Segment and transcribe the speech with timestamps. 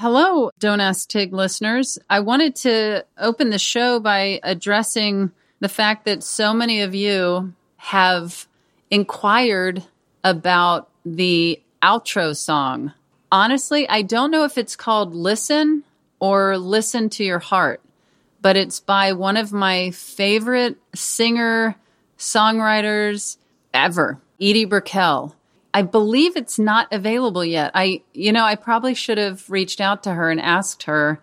[0.00, 1.98] Hello, Don't Ask Tig listeners.
[2.08, 7.52] I wanted to open the show by addressing the fact that so many of you
[7.76, 8.48] have
[8.90, 9.84] inquired
[10.24, 12.94] about the outro song.
[13.30, 15.82] Honestly, I don't know if it's called Listen
[16.18, 17.82] or Listen to Your Heart,
[18.40, 21.76] but it's by one of my favorite singer
[22.16, 23.36] songwriters
[23.74, 25.36] ever, Edie Brickell.
[25.72, 27.70] I believe it's not available yet.
[27.74, 31.20] I, you know, I probably should have reached out to her and asked her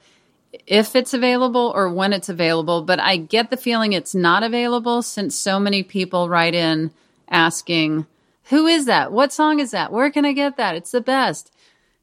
[0.65, 5.01] if it's available or when it's available, but I get the feeling it's not available
[5.01, 6.91] since so many people write in
[7.29, 8.05] asking,
[8.45, 9.11] Who is that?
[9.11, 9.91] What song is that?
[9.91, 10.75] Where can I get that?
[10.75, 11.51] It's the best.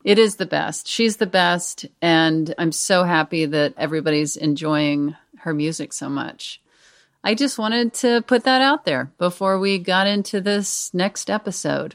[0.04, 0.86] It is the best.
[0.86, 1.86] She's the best.
[2.02, 6.60] And I'm so happy that everybody's enjoying her music so much.
[7.22, 11.94] I just wanted to put that out there before we got into this next episode.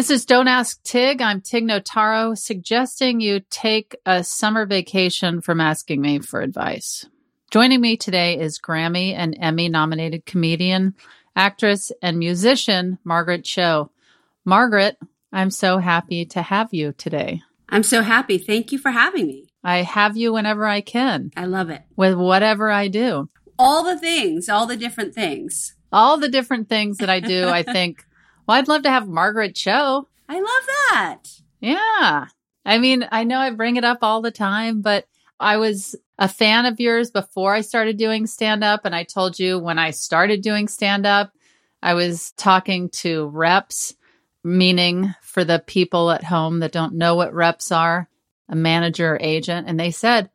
[0.00, 1.20] This is Don't Ask Tig.
[1.20, 7.04] I'm Tig Notaro, suggesting you take a summer vacation from asking me for advice.
[7.50, 10.94] Joining me today is Grammy and Emmy nominated comedian,
[11.36, 13.90] actress, and musician Margaret Cho.
[14.46, 14.96] Margaret,
[15.34, 17.42] I'm so happy to have you today.
[17.68, 18.38] I'm so happy.
[18.38, 19.48] Thank you for having me.
[19.62, 21.82] I have you whenever I can I love it.
[21.94, 23.28] with whatever I do.
[23.58, 25.74] All the things, all the different things.
[25.92, 28.06] All the different things that I do, I think,
[28.50, 30.08] well, I'd love to have Margaret Cho.
[30.28, 31.18] I love that.
[31.60, 32.26] Yeah.
[32.64, 35.06] I mean, I know I bring it up all the time, but
[35.38, 38.84] I was a fan of yours before I started doing stand up.
[38.84, 41.30] And I told you when I started doing stand up,
[41.80, 43.94] I was talking to reps,
[44.42, 48.08] meaning for the people at home that don't know what reps are,
[48.48, 49.68] a manager or agent.
[49.68, 50.28] And they said,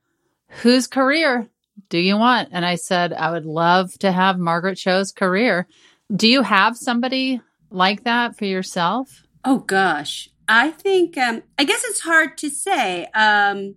[0.61, 1.49] Whose career
[1.89, 2.47] do you want?
[2.53, 5.67] And I said, I would love to have Margaret Cho's career.
[6.15, 9.23] Do you have somebody like that for yourself?
[9.43, 10.29] Oh gosh.
[10.47, 13.05] I think um I guess it's hard to say.
[13.13, 13.75] Um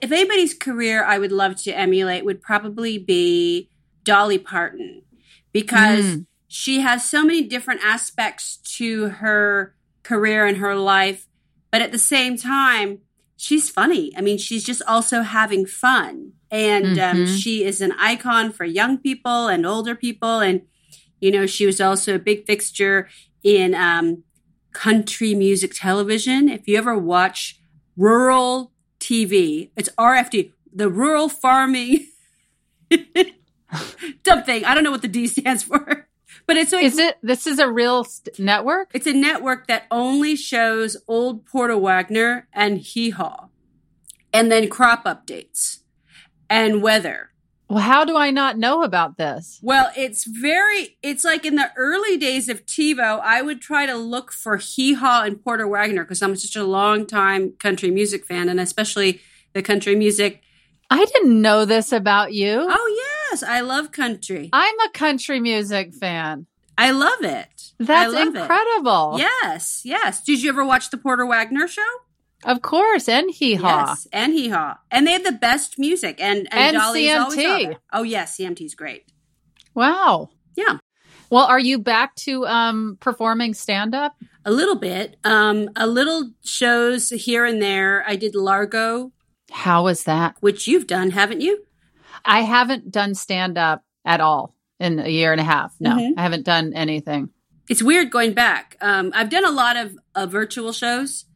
[0.00, 3.70] if anybody's career I would love to emulate would probably be
[4.04, 5.02] Dolly Parton
[5.52, 6.26] because Mm.
[6.48, 11.26] she has so many different aspects to her career and her life,
[11.70, 13.00] but at the same time
[13.36, 14.12] she's funny.
[14.16, 16.32] I mean, she's just also having fun.
[16.50, 17.40] And um, Mhm.
[17.40, 20.62] she is an icon for young people and older people and
[21.20, 23.08] you know, she was also a big fixture
[23.42, 24.24] in um,
[24.72, 26.48] country music television.
[26.48, 27.58] If you ever watch
[27.96, 32.06] rural TV, it's RFD, the rural farming
[34.26, 34.64] something.
[34.64, 36.08] I don't know what the D stands for,
[36.46, 37.16] but it's like, Is it?
[37.22, 38.90] This is a real st- network.
[38.94, 43.48] it's a network that only shows old Porter Wagoner and Hee Haw,
[44.32, 45.80] and then crop updates
[46.50, 47.30] and weather.
[47.68, 49.60] Well, how do I not know about this?
[49.62, 53.94] Well, it's very, it's like in the early days of TiVo, I would try to
[53.94, 58.24] look for Hee Haw and Porter Wagoner because I'm such a long time country music
[58.24, 59.20] fan and especially
[59.52, 60.42] the country music.
[60.90, 62.66] I didn't know this about you.
[62.70, 64.48] Oh, yes, I love country.
[64.52, 66.46] I'm a country music fan.
[66.78, 67.72] I love it.
[67.80, 68.40] I That's love it.
[68.40, 69.16] incredible.
[69.18, 70.22] Yes, yes.
[70.22, 71.82] Did you ever watch the Porter Wagoner show?
[72.44, 73.86] Of course, and hee haw.
[73.88, 74.78] Yes, and Hee Haw.
[74.92, 76.20] And they have the best music.
[76.20, 77.76] And, and, And Dolly's CMT.
[77.92, 79.10] Oh, yes, CMT's great.
[79.74, 80.30] Wow.
[80.56, 80.78] Yeah.
[81.30, 84.14] Well, are you back to um performing stand up?
[84.44, 85.16] A little bit.
[85.24, 88.02] Um, a little shows here and there.
[88.06, 89.12] I did Largo,
[89.50, 90.36] How was that?
[90.40, 91.64] which you've done, haven't you?
[92.24, 95.74] I haven't done stand up at all in a year and a half.
[95.80, 96.12] No, Mhm.
[96.16, 97.30] I haven't done anything.
[97.68, 98.76] It's weird going back.
[98.80, 101.26] Um, I've done a lot of uh, virtual shows,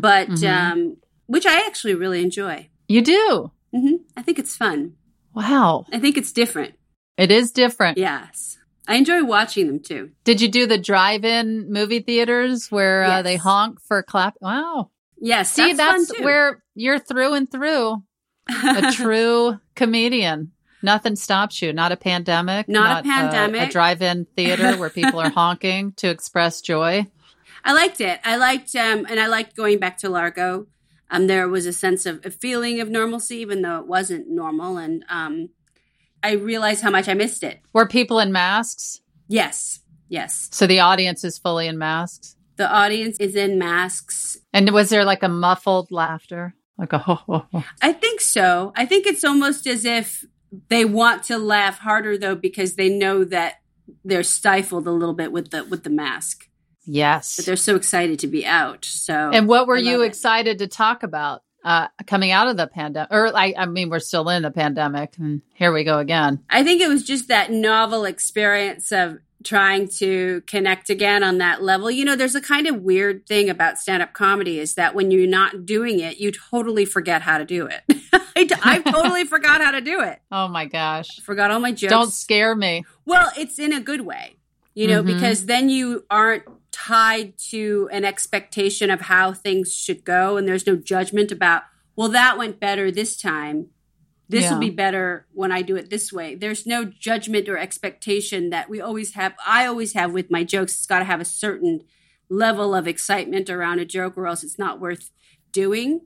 [0.00, 0.48] but Mhm.
[0.72, 2.68] um, which I actually really enjoy.
[2.88, 3.52] You do.
[3.72, 4.94] hmm I think it's fun.
[5.34, 5.86] Wow.
[5.92, 6.74] I think it's different.
[7.16, 7.98] It is different.
[7.98, 8.58] Yes,
[8.88, 10.10] I enjoy watching them too.
[10.24, 14.34] Did you do the drive-in movie theaters where uh, they honk for clap?
[14.40, 14.90] Wow.
[15.20, 16.24] Yes, See, that's, too.
[16.24, 18.02] where you're through and through
[18.48, 20.52] a true comedian.
[20.82, 21.72] Nothing stops you.
[21.72, 22.68] Not a pandemic.
[22.68, 23.30] Not a pandemic.
[23.30, 23.70] A, pandemic.
[23.70, 27.06] drive-in theater where people are honking to express joy.
[27.64, 28.20] I liked it.
[28.24, 30.66] I liked, um, and I liked going back to Largo.
[31.10, 34.78] Um, there was a sense of a feeling of normalcy, even though it wasn't normal,
[34.78, 35.50] and um,
[36.22, 37.60] I realized how much I missed it.
[37.72, 39.00] Were people in masks?
[39.28, 40.48] Yes, yes.
[40.52, 42.36] So the audience is fully in masks.
[42.56, 44.38] The audience is in masks.
[44.52, 46.54] And was there like a muffled laughter?
[46.78, 47.64] Like a ho ho ho.
[47.80, 48.72] I think so.
[48.76, 50.24] I think it's almost as if
[50.68, 53.56] they want to laugh harder though because they know that
[54.04, 56.48] they're stifled a little bit with the with the mask.
[56.84, 57.36] Yes.
[57.36, 58.84] But they're so excited to be out.
[58.84, 60.06] So And what were you it.
[60.06, 63.12] excited to talk about uh, coming out of the pandemic?
[63.12, 66.40] Or I, I mean, we're still in the pandemic, and here we go again.
[66.50, 71.62] I think it was just that novel experience of trying to connect again on that
[71.62, 71.90] level.
[71.90, 75.10] You know, there's a kind of weird thing about stand up comedy is that when
[75.10, 77.82] you're not doing it, you totally forget how to do it.
[78.12, 80.20] I, I totally forgot how to do it.
[80.32, 81.08] Oh my gosh!
[81.22, 81.90] Forgot all my jokes.
[81.92, 82.84] Don't scare me.
[83.04, 84.36] Well, it's in a good way,
[84.74, 85.06] you know, Mhm.
[85.14, 90.66] because then you aren't tied to an expectation of how things should go, and there's
[90.66, 91.62] no judgment about,
[91.96, 93.68] well, that went better this time.
[94.28, 94.54] This Yeah.
[94.54, 96.34] will be better when I do it this way.
[96.34, 99.34] There's no judgment or expectation that we always have.
[99.46, 100.74] I always have with my jokes.
[100.74, 101.82] It's got to have a certain
[102.30, 105.10] level of excitement around a joke, or else it's not worth
[105.52, 106.00] doing.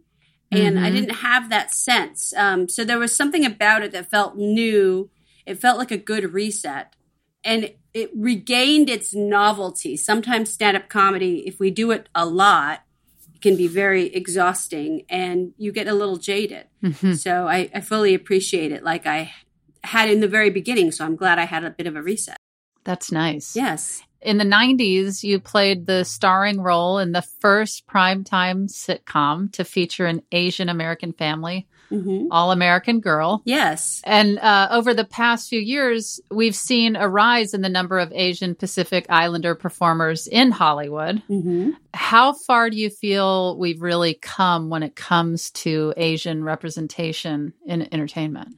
[0.50, 0.94] And I Mhm.
[0.94, 2.32] didn't have that sense.
[2.34, 5.10] Um, so there was something about it that felt new.
[5.44, 6.94] It felt like a good reset
[7.44, 9.96] and it regained its novelty.
[9.96, 12.82] Sometimes stand up comedy, if we do it a lot,
[13.40, 16.66] can be very exhausting and you get a little jaded.
[16.82, 17.16] Mhm.
[17.16, 19.32] So I, I fully appreciate it like I
[19.82, 20.92] had in the very beginning.
[20.92, 22.36] So I'm glad I had a bit of a reset.
[22.84, 23.56] That's nice.
[23.56, 24.02] Yes.
[24.20, 30.06] In the 90s, you played the starring role in the first primetime sitcom to feature
[30.06, 33.42] an Asian American family, hmm All American Girl.
[33.44, 34.00] Yes.
[34.04, 38.12] And uh, over the past few years, we've seen a rise in the number of
[38.12, 41.22] Asian Pacific Islander performers in Hollywood.
[41.28, 47.52] hmm How far do you feel we've really come when it comes to Asian representation
[47.66, 48.56] in entertainment?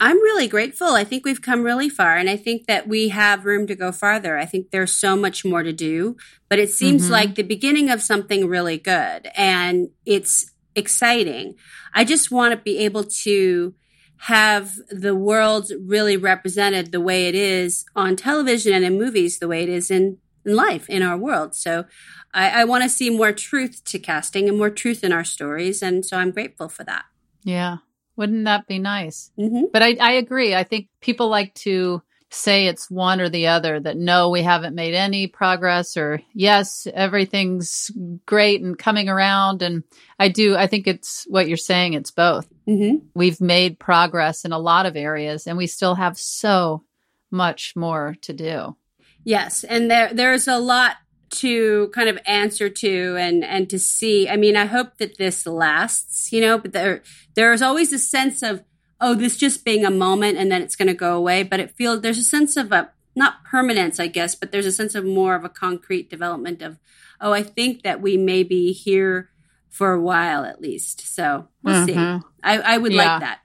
[0.00, 0.88] I'm really grateful.
[0.88, 3.92] I think we've come really far, and I think that we have room to go
[3.92, 4.36] farther.
[4.36, 6.16] I think there's so much more to do,
[6.48, 7.10] but it seems Mhm.
[7.10, 11.54] like the beginning of something really good, and it's exciting.
[11.94, 13.74] I just want to be able to
[14.22, 19.48] have the world really represented the way it is on television and in movies, the
[19.48, 21.54] way it is in, in life, in our world.
[21.56, 21.84] So
[22.32, 25.82] I, I want to see more truth to casting and more truth in our stories,
[25.82, 27.04] and so I'm grateful for that.
[27.42, 27.78] Yeah.
[28.16, 29.32] Wouldn't that be nice?
[29.36, 30.54] hmm But I, I agree.
[30.54, 34.74] I think people like to say it's one or the other that no, we haven't
[34.74, 37.90] made any progress or yes, everything's
[38.26, 39.62] great and coming around.
[39.62, 39.84] And
[40.18, 41.92] I do, I think it's what you're saying.
[41.94, 42.48] It's both.
[42.66, 46.84] hmm We've made progress in a lot of areas and we still have so
[47.30, 48.76] much more to do.
[49.24, 50.96] Yes, and there there's a lot
[51.30, 54.28] to kind of answer to and and to see.
[54.28, 57.02] I mean, I hope that this lasts, you know, but there
[57.34, 58.62] there's always a sense of
[59.02, 61.72] oh, this just being a moment and then it's going to go away, but it
[61.72, 65.04] feels there's a sense of a not permanence, I guess, but there's a sense of
[65.04, 66.78] more of a concrete development of
[67.20, 69.28] oh, I think that we may be here
[69.68, 71.00] for a while at least.
[71.14, 71.92] So, we'll see.
[71.94, 72.22] Mhm.
[72.42, 73.04] I I would Yeah.
[73.04, 73.38] like that.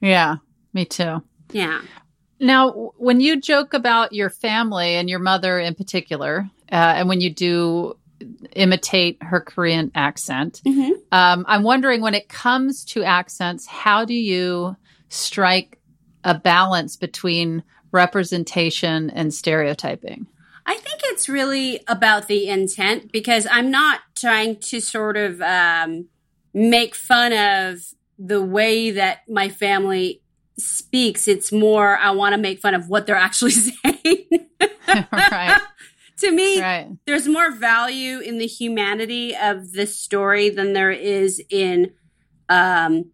[0.00, 0.36] Yeah,
[0.74, 1.22] me too.
[1.52, 1.80] Yeah.
[2.40, 7.20] Now, when you joke about your family and your mother in particular, uh, and when
[7.22, 7.96] you do
[8.54, 10.92] imitate her Korean accent, Mhm.
[11.12, 14.76] um, I'm wondering when it comes to accents, how do you
[15.08, 15.78] strike
[16.24, 17.62] a balance between
[17.92, 20.26] representation and stereotyping?
[20.66, 26.08] I think it's really about the intent because I'm not trying to sort of um,
[26.52, 27.78] make fun of
[28.18, 30.22] the way that my family
[30.58, 31.28] speaks.
[31.28, 34.26] It's more I want to make fun of what they're actually saying.
[35.12, 35.60] right,
[36.18, 36.88] to me, right.
[37.06, 41.92] there's more value in the humanity of this story than there is in
[42.48, 43.10] um,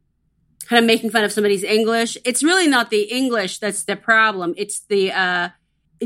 [0.73, 2.17] kind of making fun of somebody's English.
[2.25, 4.55] It's really not the English that's the problem.
[4.57, 5.49] It's the uh,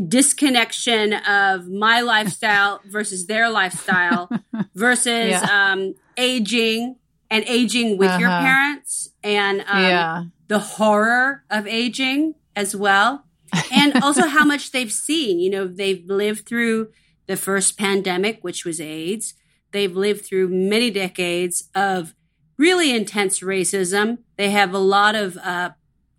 [0.08, 4.28] disconnection of my lifestyle versus their lifestyle
[4.74, 5.72] versus Yeah.
[5.72, 6.96] um, aging
[7.30, 8.44] and aging with your Uh-huh.
[8.46, 13.24] parents and um, yeah, the horror of aging as well
[13.72, 16.88] and also how much they've seen you know they've lived through
[17.26, 19.34] the first pandemic which was aids
[19.72, 22.14] they've lived through many decades of
[22.58, 24.18] really intense racism.
[24.36, 25.70] They have a lot of uh,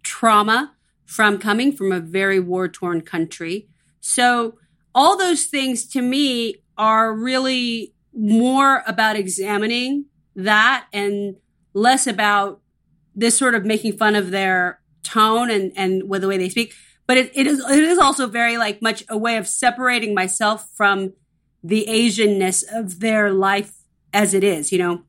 [0.03, 0.75] trauma
[1.05, 3.67] from coming from a very war torn country.
[3.99, 4.57] So
[4.93, 11.35] all those things to me are really more about examining that and
[11.73, 12.61] less about
[13.15, 16.73] this sort of making fun of their tone and and with the way they speak.
[17.07, 20.67] But it, it is it is also very like much a way of separating myself
[20.75, 21.13] from
[21.63, 23.73] the asianness of their life
[24.13, 25.01] as it is you know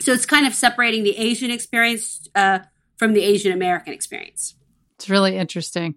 [0.00, 2.58] so it's kind of separating the asian experience uh,
[2.96, 4.54] from the asian american experience
[4.96, 5.96] it's really interesting.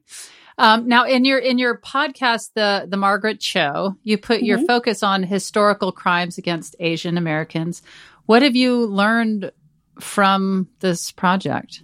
[0.58, 4.68] Um, now, in your in your podcast, the the Margaret Cho, you put your Mhm.
[4.68, 7.82] focus on historical crimes against Asian Americans.
[8.26, 9.54] What have you learned
[10.02, 11.84] from this project?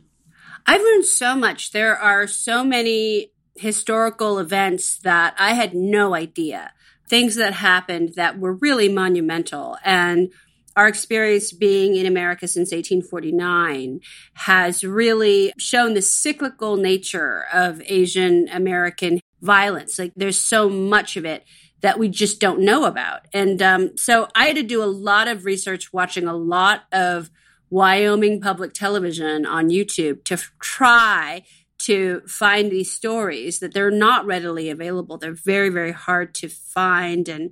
[0.67, 1.71] I've learned so much.
[1.71, 6.73] There are so many historical events that I had no idea.
[7.07, 9.77] Things that happened that were really monumental.
[9.85, 10.33] And
[10.75, 14.01] our experience being in America since 1849
[14.33, 19.97] has really shown the cyclical nature of Asian American violence.
[19.97, 21.45] Like there's so much of it
[21.81, 23.27] that we just don't know about.
[23.33, 27.29] And um, so I had to do a lot of research, watching a lot of
[27.69, 31.43] Wyoming public television on YouTube to f- try
[31.79, 35.17] to find these stories that they're not readily available.
[35.17, 37.27] They're very, very hard to find.
[37.27, 37.51] And,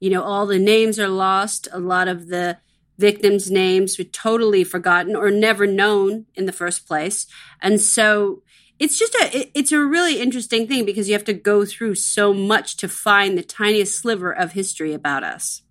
[0.00, 1.68] you know, all the names are lost.
[1.72, 2.58] A lot of the
[2.98, 7.26] victims' names were totally forgotten or never known in the first place.
[7.60, 8.42] And so
[8.78, 12.34] it's just a it's a really interesting thing because you have to go through so
[12.34, 15.62] much to find the tiniest sliver of history about us.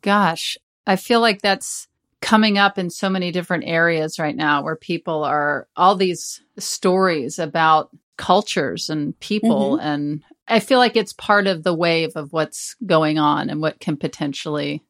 [0.00, 0.56] Gosh,
[0.86, 1.88] I feel like that's
[2.20, 7.38] coming up in so many different areas right now where people are all these stories
[7.38, 9.86] about cultures and people mm-hmm.
[9.86, 13.80] and I feel like it's part of the wave of what's going on and what
[13.80, 14.82] can potentially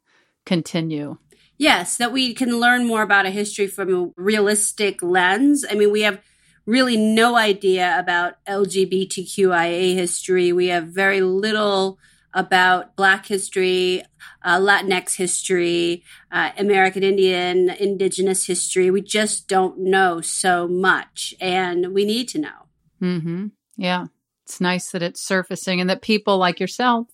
[0.47, 1.19] continue.
[1.59, 5.65] Yes, that we can learn more about a history from a realistic lens.
[5.71, 6.21] I mean, we have
[6.67, 10.53] really no idea about LGBTQIA history.
[10.53, 11.99] We have very little
[12.35, 14.03] about Black history,
[14.43, 18.91] uh, Latinx history, uh, American Indian, Indigenous history.
[18.91, 22.67] We just don't know so much, and we need to know.
[23.03, 23.51] Mhm.
[23.77, 24.07] Yeah.
[24.45, 27.09] It's nice that it's surfacing and that people like yourself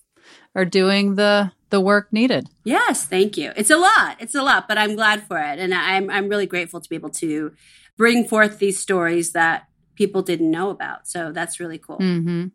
[0.55, 2.49] are doing the the work needed.
[2.65, 3.53] Yes, thank you.
[3.55, 4.17] It's a lot.
[4.21, 6.97] It's a lot, but I'm glad for it, and I'm I'm really grateful to be
[6.97, 7.53] able to
[7.97, 11.07] bring forth these stories that people didn't know about.
[11.07, 11.99] So that's really cool.
[11.99, 12.53] Mhm.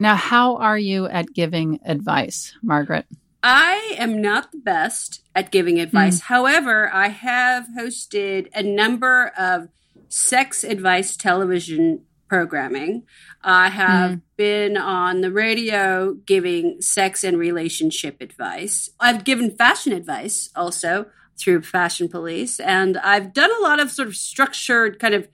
[0.00, 3.06] Now, how are you at giving advice, Margaret?
[3.42, 6.20] I am not the best at giving advice.
[6.22, 9.68] However, I have hosted a number of
[10.08, 13.02] sex advice television programming.
[13.42, 18.88] I have been on the radio giving sex and relationship advice.
[19.00, 21.06] I've given fashion advice also
[21.36, 25.26] through Fashion Police, and I've done a lot of sort of structured kind of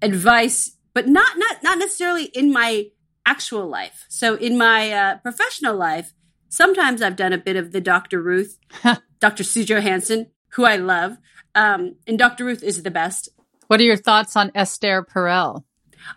[0.00, 2.86] advice, but not not not necessarily in my
[3.26, 4.06] actual life.
[4.08, 6.14] So in my uh, professional life,
[6.48, 8.22] sometimes I've done a bit of the Dr.
[8.22, 8.58] Ruth,
[9.20, 9.44] Dr.
[9.44, 11.18] Sue Johanson, who I love,
[11.54, 12.46] um, and Dr.
[12.46, 13.28] Ruth is the best.
[13.66, 15.64] What are your thoughts on Esther Perel?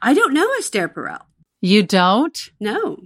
[0.01, 1.21] I don't know Esther Perel.
[1.61, 2.49] You don't?
[2.59, 2.97] No,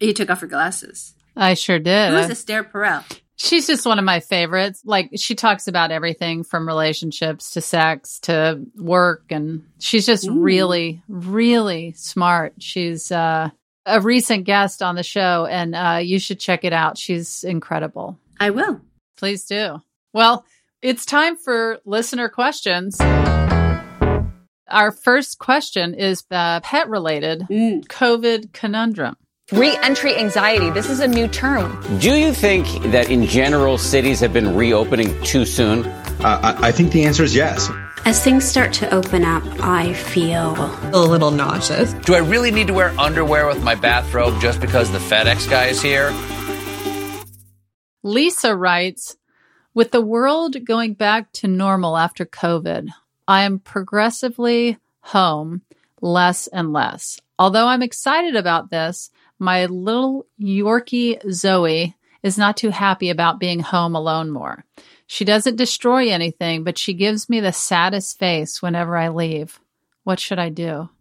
[0.00, 1.14] you took off her glasses.
[1.36, 2.10] I sure did.
[2.10, 3.04] Who is Esther Perel?
[3.36, 4.80] She's just one of my favorites.
[4.84, 10.40] Like she talks about everything from relationships to sex to work and she's just Ooh.
[10.40, 12.54] really really smart.
[12.58, 13.50] She's uh
[13.84, 16.96] a recent guest on the show and uh you should check it out.
[16.96, 18.18] She's incredible.
[18.40, 18.80] I will.
[19.18, 19.82] Please do.
[20.14, 20.46] Well,
[20.80, 22.98] it's time for listener questions.
[24.68, 27.86] Our first question is uh, pet related Mm.
[27.86, 29.16] COVID conundrum.
[29.52, 30.70] Re-entry anxiety.
[30.70, 31.80] This is a new term.
[32.00, 35.86] Do you think that in general cities have been reopening too soon?
[35.86, 37.70] Uh, I I think the answer is yes.
[38.04, 40.54] As things start to open up, I feel
[40.92, 41.92] a little nauseous.
[41.92, 45.66] Do I really need to wear underwear with my bathrobe just because the FedEx guy
[45.66, 46.10] is here?
[48.02, 49.16] Lisa writes,
[49.74, 52.88] with the world going back to normal after COVID,
[53.28, 55.62] I am progressively home
[56.00, 57.20] less and less.
[57.38, 63.60] Although I'm excited about this, my little Yorkie Zoe is not too happy about being
[63.60, 64.64] home alone more.
[65.06, 69.60] She doesn't destroy anything, but she gives me the saddest face whenever I leave.
[70.04, 70.88] What should I do?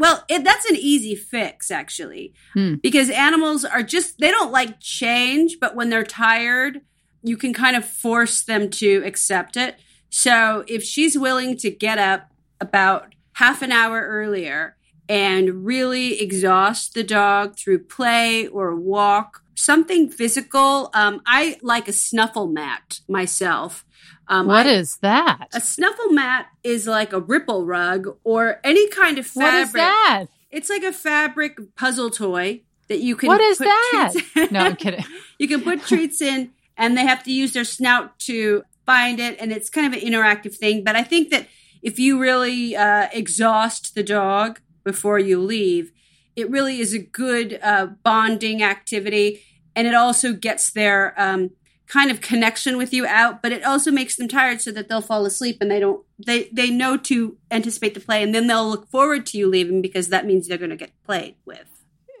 [0.00, 2.74] Well, it, that's an easy fix, actually, Hmm.
[2.76, 6.82] because animals are just, they don't like change, but when they're tired,
[7.28, 9.76] you can kind of force them to accept it.
[10.10, 14.76] So if she's willing to get up about half an hour earlier
[15.08, 21.92] and really exhaust the dog through play or walk, something physical, um, I like a
[21.92, 23.84] snuffle mat myself.
[24.28, 25.48] Um, What I- is that?
[25.54, 29.66] a snuffle mat is like a ripple rug or any kind of fabric.
[29.66, 30.24] is that?
[30.50, 33.26] It's like a fabric puzzle toy that you can.
[33.28, 34.10] What is that?
[34.14, 34.50] treats.
[34.52, 35.04] No, I'm kidding.
[35.38, 39.36] you can put treats in, and they have to use their snout to find it,
[39.38, 40.84] and it's kind of an interactive thing.
[40.84, 41.48] But I think that
[41.82, 45.92] if you really uh, exhaust the dog before you leave,
[46.36, 49.42] it really is a good uh, bonding activity,
[49.74, 51.50] and it also gets their um,
[51.88, 53.42] kind of connection with you out.
[53.42, 56.04] But it also makes them tired so that they'll fall asleep and they don't.
[56.24, 59.82] They they know to anticipate the play, and then they'll look forward to you leaving
[59.82, 61.66] because that means they're going to get played with.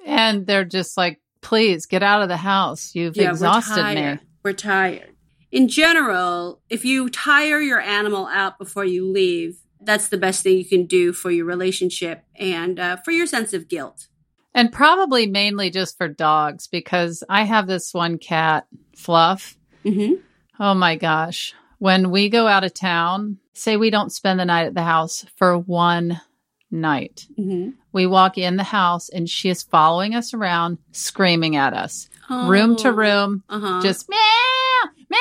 [0.04, 2.94] And they're just like, please get out of the house.
[2.94, 4.18] You've Yeah, exhausted me.
[4.48, 5.12] We're tired.
[5.52, 10.56] In general, if you tire your animal out before you leave, that's the best thing
[10.56, 14.08] you can do for your relationship and uh, for your sense of guilt.
[14.54, 19.58] And probably mainly just for dogs because I have this one cat, Fluff.
[19.84, 20.14] Mm-hmm.
[20.58, 21.52] Oh my gosh.
[21.78, 25.26] When we go out of town, say we don't spend the night at the house
[25.36, 26.22] for one
[26.70, 27.26] night.
[27.38, 27.72] Mm-hmm.
[27.92, 32.76] We walk in the house and she is following us around, screaming at us, room
[32.76, 33.80] to room, Uh-huh.
[33.82, 35.18] just meow, meow,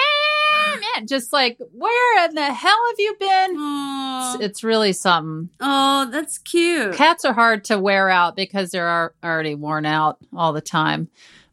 [0.80, 1.06] meow.
[1.06, 3.56] Just like, where in the hell have you been?
[3.58, 4.34] Aw.
[4.36, 5.50] It's, it's really something.
[5.60, 6.96] oh, that's cute.
[6.96, 11.10] Cats are hard to wear out because they're already worn out all the time.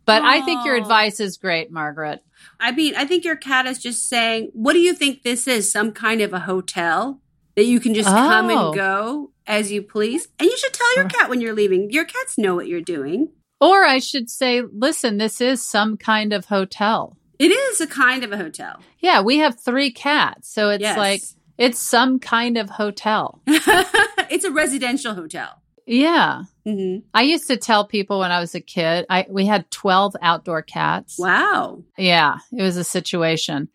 [0.06, 2.22] But I think your advice is great, Margaret.
[2.60, 5.70] I mean, I think your cat is just saying, "What do you think this is?
[5.72, 7.20] Some kind of a hotel
[7.54, 8.68] that you can just come Oh.
[8.68, 11.90] and go as you please?" And you should tell your cat when you're leaving.
[11.90, 13.30] Your cats know what you're doing.
[13.64, 17.16] Or I should say, listen, this is some kind of hotel.
[17.38, 18.80] It is a kind of a hotel.
[19.00, 20.52] Yeah, we have three cats.
[20.52, 20.98] So it's Yes.
[20.98, 21.22] like,
[21.56, 23.40] it's some kind of hotel.
[23.46, 25.62] it's a residential hotel.
[25.86, 26.42] Yeah.
[26.64, 30.16] hmm I used to tell people when I was a kid, I we had 12
[30.22, 31.18] outdoor cats.
[31.18, 31.82] Wow.
[31.98, 33.68] Yeah, it was a situation.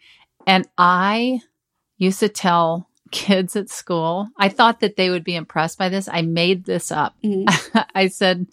[0.48, 1.40] And I
[1.98, 6.08] used to tell kids at school, I thought that they would be impressed by this.
[6.08, 7.16] I made this up.
[7.24, 7.46] Mhm.
[7.96, 8.48] I said,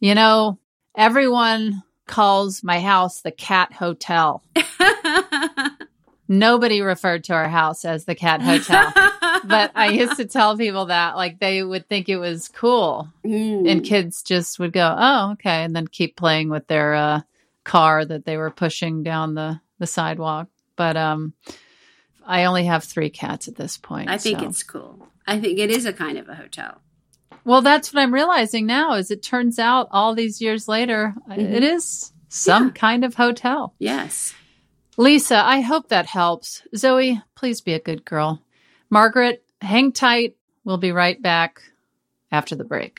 [0.00, 0.58] you know,
[0.96, 4.42] everyone calls my house the cat hotel.
[6.30, 8.92] Nobody referred to our house as the cat hotel.
[9.46, 13.70] but I used to tell people that like they would think it was cool Mm.
[13.70, 17.20] and kids just would go, "Oh, okay," and then keep playing with their uh,
[17.64, 20.48] car that they were pushing down the the sidewalk.
[20.76, 21.32] But um,
[22.26, 24.10] I only have three cats at this point.
[24.10, 25.08] I think so- it's cool.
[25.26, 26.80] I think it is a kind of a hotel.
[27.44, 27.62] Well.
[27.62, 28.94] That's what I'm realizing now.
[28.94, 31.38] Is it turns out all these years later, Mhm.
[31.38, 32.72] it is some Yeah.
[32.72, 33.74] kind of hotel.
[33.78, 34.34] Yes.
[34.96, 36.62] Lisa, I hope that helps.
[36.76, 38.42] Zoe, please be a good girl.
[38.90, 40.34] Margaret, hang tight.
[40.64, 41.62] We'll be right back
[42.32, 42.98] after the break.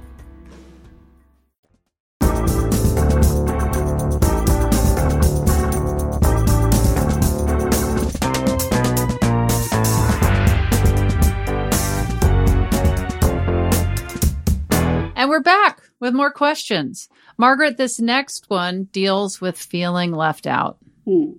[16.01, 17.07] With more questions.
[17.37, 20.79] Margaret, this next one deals with feeling left out.
[21.05, 21.33] Hmm.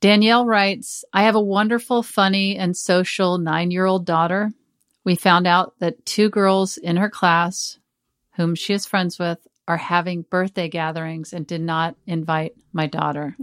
[0.00, 4.50] Danielle writes I have a wonderful, funny, and social nine year old daughter.
[5.04, 7.78] We found out that two girls in her class,
[8.34, 13.36] whom she is friends with, are having birthday gatherings and did not invite my daughter.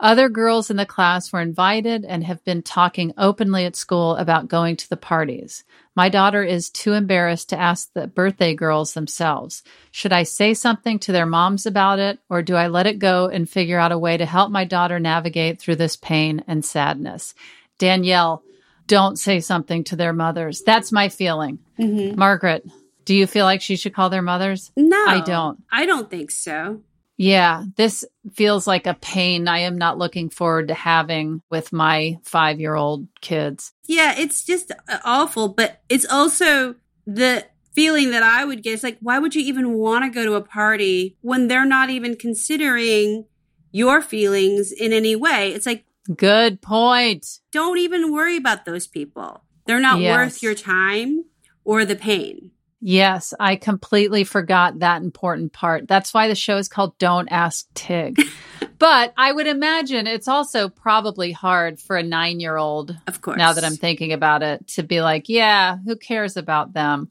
[0.00, 4.48] Other girls in the class were invited and have been talking openly at school about
[4.48, 5.64] going to the parties.
[5.94, 9.62] My daughter is too embarrassed to ask the birthday girls themselves.
[9.92, 13.28] Should I say something to their moms about it, or do I let it go
[13.28, 17.34] and figure out a way to help my daughter navigate through this pain and sadness?
[17.78, 18.42] Danielle,
[18.86, 20.62] don't say something to their mothers.
[20.62, 21.60] That's my feeling.
[21.78, 22.16] Mhm.
[22.16, 22.66] Margaret,
[23.04, 24.72] do you feel like she should call their mothers?
[24.76, 25.62] No, I don't.
[25.70, 26.80] I don't think so.
[27.16, 32.18] Yeah, this feels like a pain I am not looking forward to having with my
[32.24, 33.72] five year old kids.
[33.86, 36.74] Yeah, it's just uh, awful, but it's also
[37.06, 38.72] the feeling that I would get.
[38.74, 41.90] It's like, why would you even want to go to a party when they're not
[41.90, 43.26] even considering
[43.70, 45.52] your feelings in any way?
[45.52, 45.84] It's like,
[46.16, 47.26] Good point.
[47.52, 49.42] don't even worry about those people.
[49.66, 50.16] They're not Yes.
[50.16, 51.24] worth your time
[51.64, 52.50] or the pain.
[52.86, 55.88] Yes, I completely forgot that important part.
[55.88, 58.20] That's why the show is called Don't Ask Tig.
[58.78, 63.38] but I would imagine it's also probably hard for a nine year old, Of course.
[63.38, 67.08] now that I'm thinking about it, to be like, yeah, who cares about them?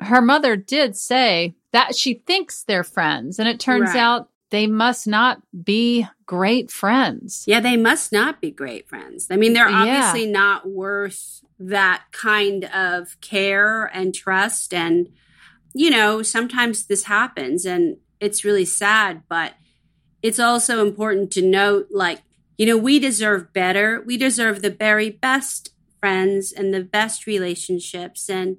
[0.00, 3.96] Her mother did say that she thinks they're friends, and it turns Right.
[3.96, 7.44] out they must not be great friends.
[7.46, 9.28] Yeah, they must not be great friends.
[9.30, 9.80] I mean, they're Yeah.
[10.12, 14.74] obviously not worth that kind of care and trust.
[14.74, 15.08] And,
[15.74, 19.54] you know, sometimes this happens and it's really sad, but
[20.22, 22.20] it's also important to note like,
[22.58, 24.02] you know, we deserve better.
[24.06, 28.28] We deserve the very best friends and the best relationships.
[28.28, 28.58] And,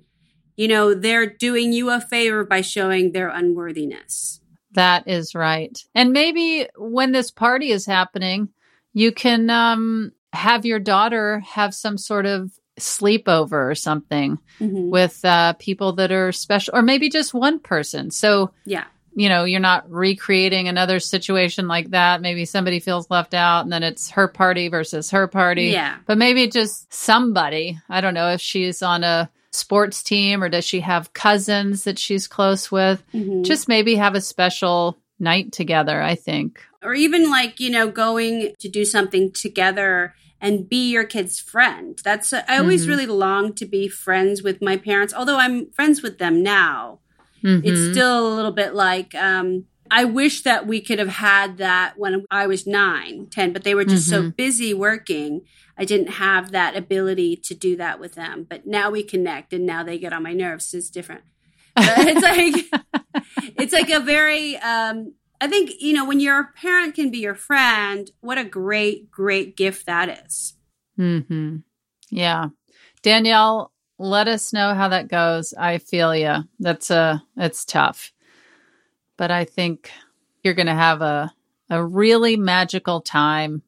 [0.55, 4.41] you know, they're doing you a favor by showing their unworthiness.
[4.73, 5.77] That is right.
[5.95, 8.49] And maybe when this party is happening,
[8.93, 14.89] you can um, have your daughter have some sort of sleepover or something Mhm.
[14.89, 18.11] with uh, people that are special, or maybe just one person.
[18.11, 18.85] So, Yeah.
[19.15, 22.21] you know, you're not recreating another situation like that.
[22.21, 25.65] Maybe somebody feels left out and then it's her party versus her party.
[25.67, 25.95] Yeah.
[26.05, 27.79] But maybe just somebody.
[27.89, 31.97] I don't know if she's on a sports team or does she have cousins that
[31.97, 33.01] she's close with.
[33.13, 33.43] Mhm.
[33.43, 36.61] Just maybe have a special night together, I think.
[36.83, 42.00] or even like you know going to do something together and be your kid's friend
[42.04, 42.89] that's i always Mhm.
[42.89, 47.00] really long to be friends with my parents although i'm friends with them now
[47.43, 47.91] it's Mhm.
[47.91, 52.26] still a little bit like um i wish that we could have had that when
[52.30, 54.36] i was nine, ten, but they were just so Mhm.
[54.36, 55.41] busy working
[55.78, 59.65] i didn't have that ability to do that with them but now we connect and
[59.65, 61.21] now they get on my nerves it's different
[61.78, 62.56] it's like
[63.62, 67.36] it's like a very um i think you know when your parent can be your
[67.36, 70.54] friend what a great great gift that is
[71.00, 71.58] Mm-hmm.
[72.10, 72.47] Yeah.
[73.04, 75.54] Danielle, let us know how that goes.
[75.54, 76.38] I feel you.
[76.60, 78.12] That's a it's tough.
[79.15, 79.91] But I think
[80.43, 81.32] you're going to have a
[81.69, 83.62] a really magical time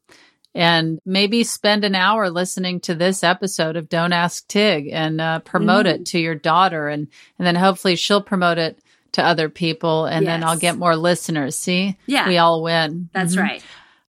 [0.54, 5.38] and maybe spend an hour listening to this episode of Don't Ask Tig and uh,
[5.40, 5.90] promote Mm.
[5.94, 7.06] it to your daughter and
[7.38, 8.80] and then hopefully she'll promote it
[9.12, 11.56] to other people and then I'll get more listeners.
[11.56, 11.96] See?
[12.06, 12.28] Yeah.
[12.28, 13.08] We all win.
[13.12, 13.42] that's Mhm.
[13.42, 13.62] right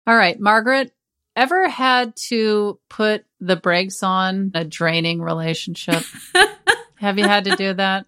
[0.07, 0.91] All right, Margaret,
[1.35, 6.03] ever had to put the brakes on a draining relationship?
[6.95, 8.05] Have you had to do that?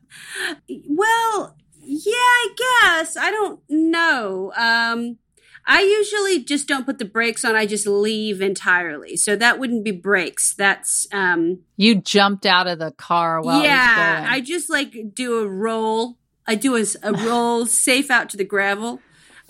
[0.88, 5.18] well yeah i guess i don't know um
[5.66, 9.84] i usually just don't put the brakes on i just leave entirely so that wouldn't
[9.84, 14.96] be brakes that's um You jumped out of the car while yeah i just like
[15.14, 19.00] do a roll i do a roll safe out to the gravel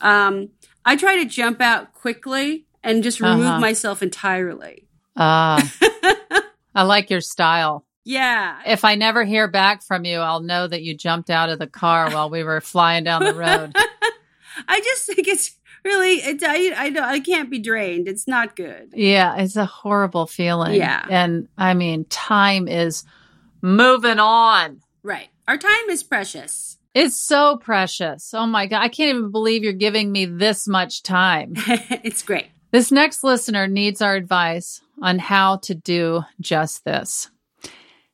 [0.01, 0.49] um
[0.85, 3.59] i try to jump out quickly and just remove Uh-huh.
[3.59, 5.71] myself entirely Ah,
[6.75, 7.85] I like your style.
[8.03, 11.59] yeah If I never hear back from you, I'll know that you jumped out of
[11.59, 13.75] the car while we were flying down the road.
[14.67, 19.35] i just think it's really I, I i can't be drained it's not good Yeah,
[19.37, 20.75] it's a horrible feeling.
[20.75, 21.05] Yeah.
[21.09, 23.03] And I mean, time is
[23.61, 24.81] moving on.
[25.03, 28.33] right our time is precious It's so precious.
[28.33, 28.81] Oh my God.
[28.81, 31.53] I can't even believe you're giving me this much time.
[32.03, 37.29] it's great This next listener needs our advice on how to do just this.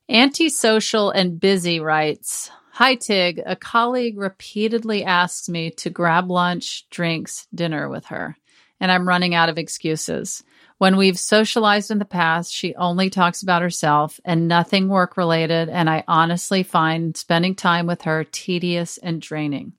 [0.10, 3.42] Antisocial and Busy writes Hi, Tig.
[3.46, 8.38] A colleague repeatedly asks me to grab lunch, drinks, dinner with her,
[8.80, 10.42] and I'm running out of excuses.
[10.80, 15.68] When we've socialized in the past, she only talks about herself and nothing work related,
[15.68, 19.74] and I honestly find spending time with her tedious and draining.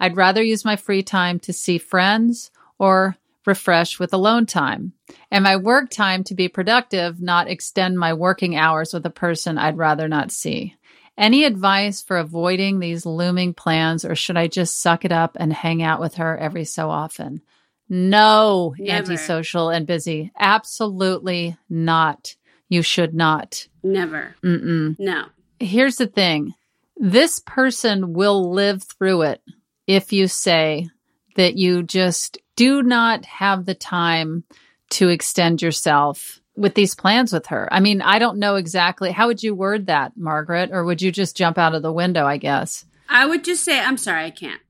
[0.00, 4.94] I'd rather use my free time to see friends or refresh with alone time,
[5.30, 9.58] and my work time to be productive, not extend my working hours with a person
[9.58, 10.76] I'd rather not see.
[11.18, 15.52] Any advice for avoiding these looming plans, or should I just suck it up and
[15.52, 17.42] hang out with her every so often?
[17.88, 18.96] No, Never.
[19.12, 20.32] antisocial and busy.
[20.38, 22.34] Absolutely not.
[22.68, 23.66] You should not.
[23.82, 25.26] never Mm-mm no
[25.58, 26.54] here's the thing
[26.96, 29.40] this person will live through it
[29.86, 30.88] if you say
[31.36, 34.44] that you just do not have the time
[34.90, 37.68] to extend yourself with these plans with her.
[37.72, 41.12] I mean, I don't know exactly how would you word that, Margaret, or would you
[41.12, 42.84] just jump out of the window, I guess?
[43.08, 44.60] I would just say, I'm sorry, I can't.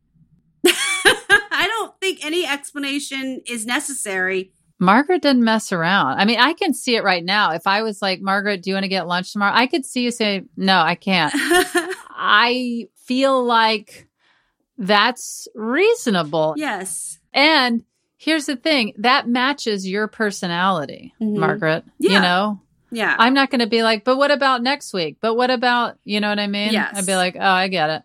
[1.58, 4.52] I don't think any explanation is necessary.
[4.78, 6.20] Margaret didn't mess around.
[6.20, 7.50] I mean, I can see it right now.
[7.50, 9.52] If I was like, Margaret, do you want to get lunch tomorrow?
[9.54, 11.32] I could see you say, no, I can't.
[12.14, 14.06] I feel like
[14.76, 16.54] that's reasonable.
[16.56, 17.18] yes.
[17.34, 17.82] And
[18.16, 21.38] here's the thing that matches your personality, Mhm.
[21.38, 21.84] Margaret.
[21.98, 23.14] You know, Yeah.
[23.18, 25.16] I'm not going to be like, but what about next week?
[25.20, 26.72] But what about, you know what I mean?
[26.72, 26.96] Yes.
[26.96, 28.02] I'd be like, oh, I get it.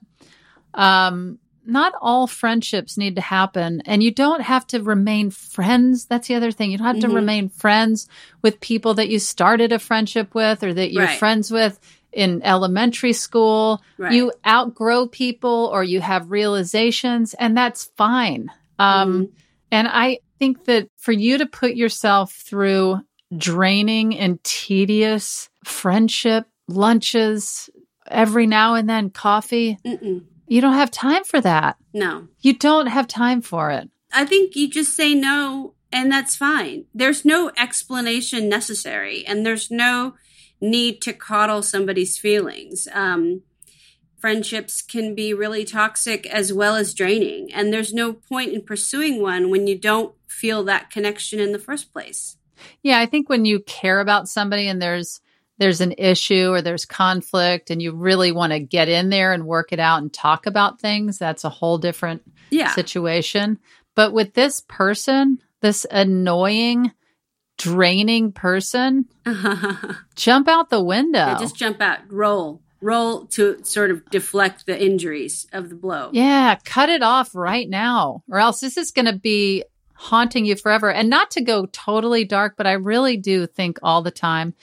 [0.74, 6.06] Um, not all friendships need to happen, and you don't have to remain friends.
[6.06, 6.72] That's the other thing.
[6.72, 7.16] You don't have to Mhm.
[7.16, 8.08] remain friends
[8.42, 11.20] with people that you started a friendship with or that you're Right.
[11.20, 11.80] friends with
[12.12, 13.82] in elementary school.
[13.98, 14.14] Right.
[14.14, 18.52] You outgrow people or you have realizations, and that's fine.
[18.80, 19.34] Um, Mm-hmm.
[19.72, 23.00] And I think that for you to put yourself through
[23.36, 27.70] draining and tedious friendship lunches
[28.08, 30.24] every now and then, coffee, Mm-mm.
[30.48, 31.78] You don't have time for that.
[31.94, 32.28] No.
[32.40, 33.90] You don't have time for it.
[34.12, 36.86] I think you just say no, and that's fine.
[36.94, 40.16] There's no explanation necessary, and there's no
[40.62, 42.88] need to coddle somebody's feelings.
[42.94, 43.42] Um,
[44.24, 47.52] friendships can be really toxic as well as draining.
[47.54, 51.60] And there's no point in pursuing one when you don't feel that connection in the
[51.60, 52.38] first place.
[52.82, 55.20] Yeah, I think when you care about somebody and there's
[55.60, 59.46] there's an issue or there's conflict and you really want to get in there and
[59.46, 62.74] work it out and talk about things, that's a whole different Yeah.
[62.74, 63.60] situation.
[63.96, 66.92] But with this person, this annoying,
[67.58, 69.06] draining person,
[70.16, 71.20] jump out the window.
[71.20, 76.10] Yeah, just jump out, roll, roll to sort of deflect the injuries of the blow.
[76.14, 79.64] Yeah, cut it off right now, or else this is going to be
[79.94, 80.92] haunting you forever.
[80.92, 84.54] And not to go totally dark, but I really do think all the time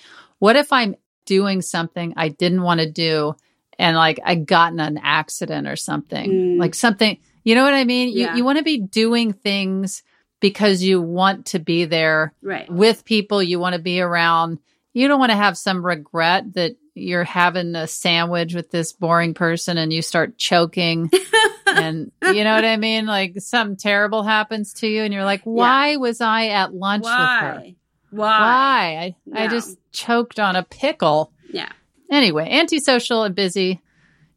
[0.41, 3.37] what if I'm doing something I didn't want to do
[3.79, 6.31] and like I got in an accident or something?
[6.31, 6.59] Mm.
[6.59, 8.09] Like something, you know what I mean?
[8.13, 8.33] Yeah.
[8.33, 10.03] You, you want to be doing things
[10.41, 12.69] because you want to be there Right.
[12.71, 14.59] with people you want to be around.
[14.93, 19.35] You don't want to have some regret that you're having a sandwich with this boring
[19.35, 21.09] person and you start choking
[21.67, 23.07] and you know what I mean?
[23.07, 27.13] Like something terrible happens to you and you're like, why was I at lunch with
[27.13, 27.17] her?
[27.21, 27.77] Why?
[28.11, 29.15] Why?
[29.31, 29.39] Why?
[29.41, 31.33] I, I just choked on a pickle.
[31.53, 31.71] Yeah.
[32.11, 33.81] Anyway, antisocial and busy.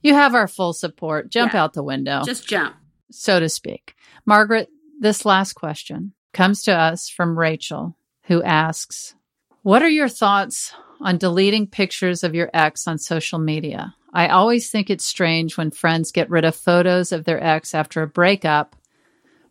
[0.02, 1.30] You have our full support.
[1.30, 1.64] Jump Yeah.
[1.64, 2.76] out the window Just jump.
[3.12, 3.96] so to speak.
[4.26, 9.16] Margaret, this last question comes to us from Rachel, who asks
[9.62, 13.96] What are your thoughts on deleting pictures of your ex on social media?
[14.14, 18.02] I always think it's strange when friends get rid of photos of their ex after
[18.04, 18.76] a breakup,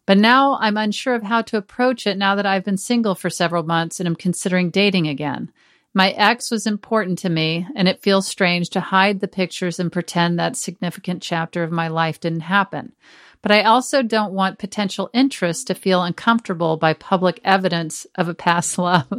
[0.06, 3.28] but now I'm unsure of how to approach it now that I've been single for
[3.30, 5.50] several months and am considering dating again.
[5.94, 9.92] My ex was important to me, and it feels strange to hide the pictures and
[9.92, 12.92] pretend that significant chapter of my life didn't happen.
[13.42, 18.34] But I also don't want potential interest to feel uncomfortable by public evidence of a
[18.34, 19.12] past love.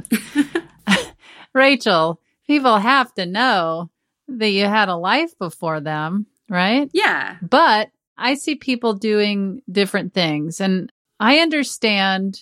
[1.53, 3.91] Rachel, people have to know
[4.27, 6.89] that you had a life before them, right?
[6.93, 7.37] Yeah.
[7.41, 12.41] But I see people doing different things, and I understand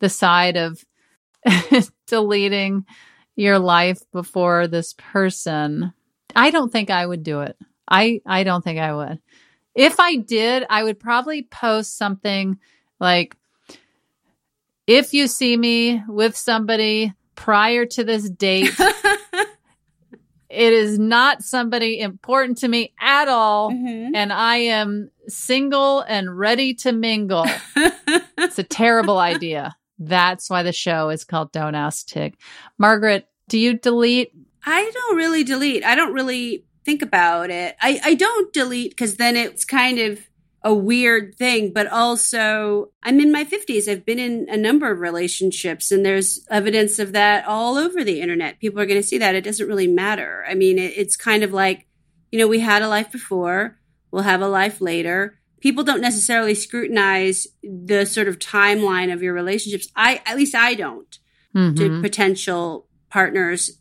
[0.00, 0.84] the side of
[2.06, 2.84] deleting
[3.36, 5.92] your life before this person.
[6.36, 7.56] I don't think I would do it.
[7.88, 9.18] I I don't think I would.
[9.74, 12.58] If I did, I would probably post something
[13.00, 13.36] like
[14.86, 18.74] if you see me with somebody prior to this date,
[20.50, 24.10] it is not somebody important to me at all Mhm.
[24.14, 27.46] and I am single and ready to mingle.
[27.76, 29.74] it's a terrible idea.
[29.98, 32.36] That's why the show is called Don't Ask Tig.
[32.78, 34.32] Margaret, do you delete?
[34.64, 35.84] I don't really delete.
[35.84, 37.76] I don't really think about it.
[37.80, 40.20] I, I don't delete because then it's kind of
[40.64, 43.88] a weird thing, but also I'm in my 50s.
[43.88, 48.20] I've been in a number of relationships and there's evidence of that all over the
[48.20, 48.60] internet.
[48.60, 49.34] People are going to see that.
[49.34, 50.44] It doesn't really matter.
[50.48, 51.86] I mean, it, it's kind of like,
[52.30, 53.78] you know, we had a life before,
[54.10, 55.40] we'll have a life later.
[55.62, 59.88] People don't necessarily scrutinize the sort of timeline of your relationships.
[59.96, 61.18] I, at least I don't
[61.54, 62.02] to Mhm.
[62.02, 63.78] potential partners.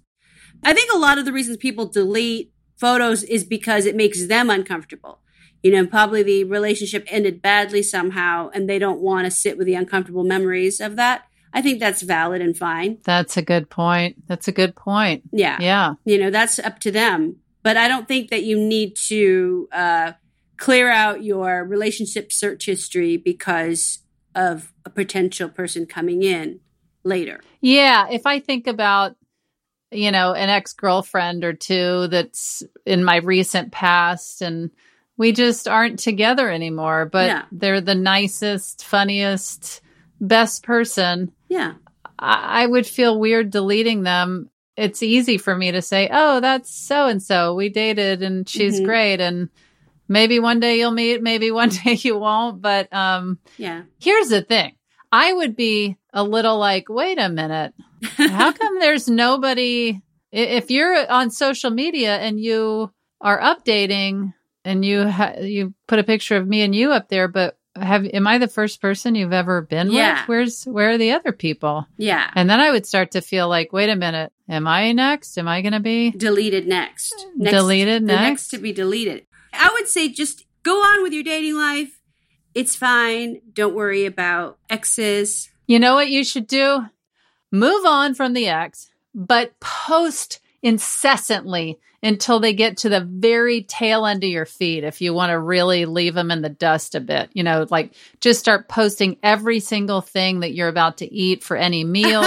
[0.63, 4.49] I think a lot of the reasons people delete photos is because it makes them
[4.49, 5.19] uncomfortable.
[5.63, 9.67] You know, probably the relationship ended badly somehow and they don't want to sit with
[9.67, 11.23] the uncomfortable memories of that.
[11.53, 12.97] I think that's valid and fine.
[13.03, 14.27] That's a good point.
[14.27, 15.23] That's a good point.
[15.31, 15.57] Yeah.
[15.59, 15.93] Yeah.
[16.05, 17.37] You know, that's up to them.
[17.63, 20.11] But I don't think that you need to uh,
[20.61, 23.99] clear out your relationship search history because
[24.35, 26.59] of a potential person coming in
[27.03, 27.41] later.
[27.61, 28.07] Yeah.
[28.11, 29.15] If I think about,
[29.89, 34.69] you know, an ex girlfriend or two that's in my recent past and
[35.17, 37.45] we just aren't together anymore, but Yeah.
[37.51, 39.81] they're the nicest, funniest,
[40.21, 41.31] best person.
[41.49, 41.73] Yeah.
[42.19, 44.51] I, I would feel weird deleting them.
[44.77, 47.55] It's easy for me to say, oh, that's so and so.
[47.55, 48.85] We dated and she's Mhm.
[48.85, 49.19] great.
[49.19, 49.49] And
[50.11, 52.61] maybe one day you'll meet, maybe one day you won't.
[52.61, 53.83] But um, Yeah.
[53.99, 54.75] here's the thing
[55.11, 57.73] I would be a little like, wait a minute.
[58.17, 60.01] How come there's nobody?
[60.31, 66.03] If you're on social media and you are updating and you ha- you put a
[66.03, 69.33] picture of me and you up there, but have am I the first person you've
[69.33, 70.21] ever been Yeah.
[70.21, 70.27] with?
[70.29, 71.85] Where's where are the other people?
[71.97, 72.29] Yeah.
[72.35, 75.37] And then I would start to feel like, wait a minute, am I next?
[75.37, 77.13] Am I going to be deleted next.
[77.35, 78.21] next Deleted next?
[78.21, 79.25] next to be deleted.
[79.53, 82.01] I would say just go on with your dating life.
[82.53, 83.41] It's fine.
[83.53, 85.49] Don't worry about exes.
[85.67, 86.85] You know what you should do?
[87.51, 94.05] Move on from the ex, but post incessantly until they get to the very tail
[94.05, 96.99] end of your feed if you want to really leave them in the dust a
[96.99, 97.29] bit.
[97.33, 101.55] You know, like just start posting every single thing that you're about to eat for
[101.55, 102.23] any meal,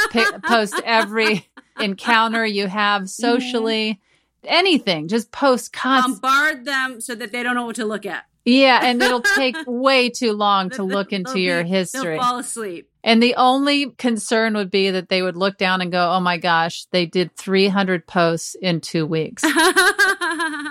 [0.44, 1.46] post every
[1.80, 4.00] encounter you have socially.
[4.44, 5.08] Anything.
[5.08, 6.20] Just post constant.
[6.22, 8.24] Bombard them so that they don't know what to look at.
[8.44, 12.16] yeah, and it'll take way too long to look into your history.
[12.16, 12.88] They'll fall asleep.
[13.04, 16.36] And the only concern would be that they would look down and go, "Oh my
[16.36, 19.44] gosh, they did 300 posts in 2 weeks."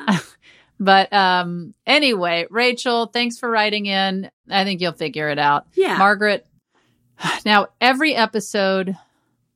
[0.80, 4.30] but um anyway, Rachel, thanks for writing in.
[4.50, 5.68] I think you'll figure it out.
[5.74, 5.98] Yeah.
[5.98, 6.46] Margaret,
[7.46, 8.96] now every episode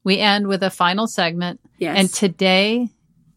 [0.04, 1.60] we end with a final segment.
[1.78, 1.98] Yes.
[1.98, 2.90] And today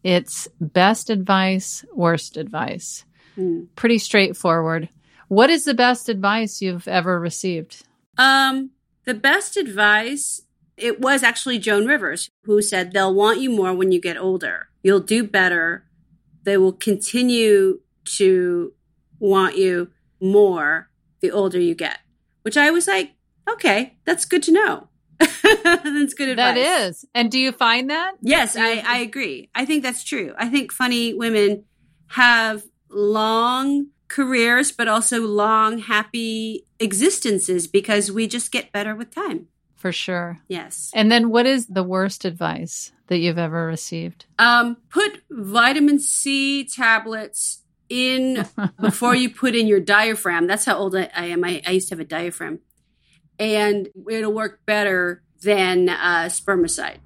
[0.05, 3.05] it's best advice, worst advice.
[3.33, 3.63] Hmm.
[3.75, 4.87] Pretty straightforward.
[5.29, 7.83] What is the best advice you've ever received?
[8.15, 8.69] Um,
[9.05, 10.43] the best advice
[10.77, 14.67] it was actually Joan Rivers who said they'll want you more when you get older.
[14.83, 15.85] You'll do better.
[16.43, 17.79] They will continue
[18.17, 18.73] to
[19.17, 19.89] want you
[20.21, 20.91] more
[21.21, 21.97] the older you get.
[22.43, 23.13] Which I was like,
[23.49, 24.89] okay, that's good to know.
[25.43, 26.55] that's good advice.
[26.55, 27.05] That is.
[27.13, 28.15] And do you find that?
[28.21, 29.49] Yes, I, I agree.
[29.55, 30.33] I think that's true.
[30.37, 31.63] I think funny women
[32.07, 39.47] have long careers, but also long, happy existences because we just get better with time.
[39.75, 40.39] For sure.
[40.47, 40.91] Yes.
[40.93, 44.25] And then what is the worst advice that you've ever received?
[44.39, 48.47] Um, put vitamin C tablets in
[48.81, 50.47] before you put in your diaphragm.
[50.47, 51.43] That's how old I, I am.
[51.43, 52.59] I, I used to have a diaphragm.
[53.39, 56.97] And it'll work better than uh, spermicide.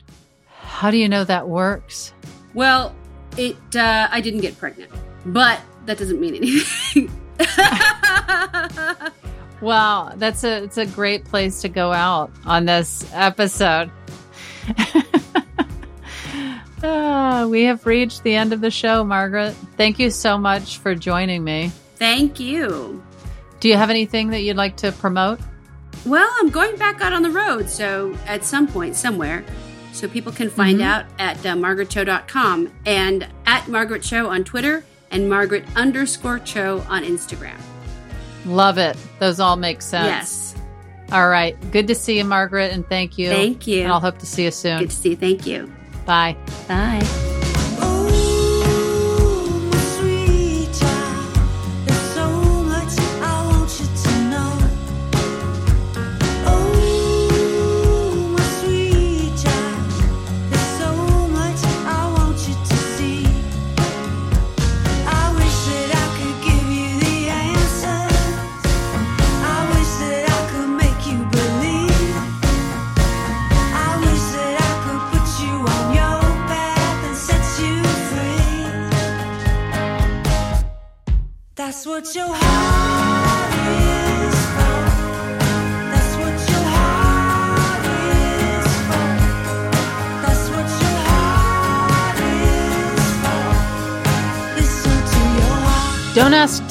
[0.47, 2.13] How do you know that works?
[2.53, 2.95] Well,
[3.37, 4.91] it uh, I didn't get pregnant,
[5.25, 7.11] but that doesn't mean anything.
[9.61, 13.91] Wow, that's a it's a great place to go out on this episode.
[16.81, 19.53] Ah, we have reached the end of the show, Margaret.
[19.75, 21.73] Thank you so much for joining me.
[21.97, 23.03] Thank you.
[23.59, 25.41] Do you have anything that you'd like to promote?
[26.05, 29.43] Well, I'm going back out on the road, so at some point, somewhere,
[29.91, 30.83] so people can find Mhm.
[30.83, 37.03] out at uh, margaretcho.com and at Margaret Cho on Twitter and Margaret underscore Cho on
[37.03, 37.57] Instagram.
[38.45, 38.95] Love it.
[39.19, 40.05] Those all make sense.
[40.07, 40.55] Yes.
[41.11, 41.55] All right.
[41.71, 43.29] Good to see you, Margaret, and thank you.
[43.29, 43.81] Thank you.
[43.83, 44.79] And I'll hope to see you soon.
[44.79, 45.15] Good to see you.
[45.17, 45.71] Thank you.
[46.05, 46.35] Bye.
[46.67, 47.18] Bye.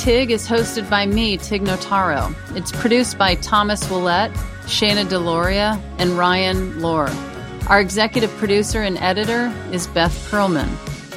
[0.09, 2.35] Tig is hosted by me, Tig Notaro.
[2.57, 7.11] It's produced by Thomas Willett, Shayna Deloria, and Ryan Lohr.
[7.69, 10.71] Our executive producer and editor is Beth Perlman.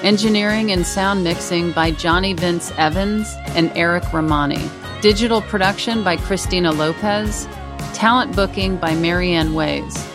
[0.04, 4.70] Engineering and sound mixing by Johnny Vince Evans and Eric Romani.
[5.00, 7.48] Digital production by Christina Lopez.
[7.94, 10.06] Talent booking by Marianne Ways.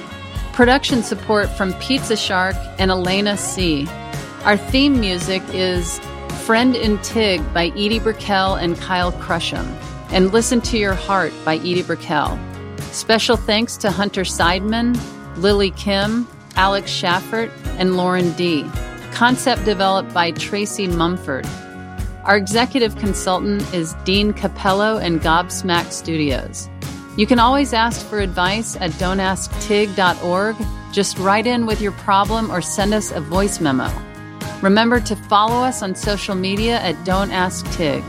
[0.52, 3.88] Production support from Pizza Shark and Elena C.
[4.44, 5.98] Our theme music is
[6.46, 9.66] Friend in Tig by Edie Brickell and Kyle Crusham,
[10.12, 12.38] and Listen to Your Heart by Edie Brickell.
[12.92, 14.96] Special thanks to Hunter Seidman,
[15.38, 18.64] Lily Kim, Alex Schaffert, and Lauren D.
[19.10, 21.48] Concept developed by Tracy Mumford.
[22.22, 26.68] Our executive consultant is Dean Cappello and Gobsmack Studios.
[27.16, 30.56] You can always ask for advice at don'tasktig.org.
[30.92, 33.90] Just write in with your problem or send us a voice memo.
[34.62, 38.02] Remember to follow us on social media at Don't Ask Tig.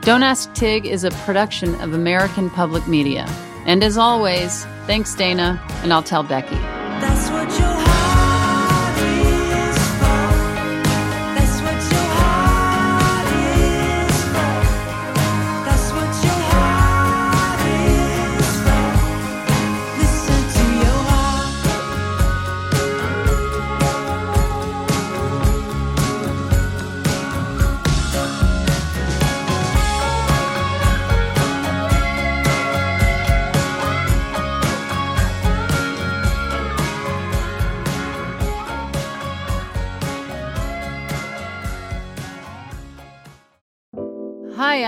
[0.00, 3.26] Don't Ask Tig is a production of American Public Media.
[3.66, 6.56] And as always, thanks, Dana, and I'll tell Becky.